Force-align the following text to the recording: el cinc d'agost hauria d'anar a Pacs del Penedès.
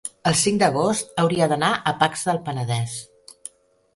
el 0.29 0.35
cinc 0.43 0.61
d'agost 0.61 1.11
hauria 1.23 1.49
d'anar 1.51 1.69
a 1.91 1.95
Pacs 2.01 2.25
del 2.29 2.41
Penedès. 2.47 2.95